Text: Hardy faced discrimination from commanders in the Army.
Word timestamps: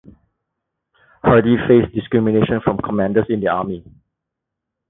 Hardy 1.21 1.57
faced 1.67 1.93
discrimination 1.93 2.59
from 2.63 2.79
commanders 2.79 3.27
in 3.29 3.39
the 3.39 3.49
Army. 3.49 3.85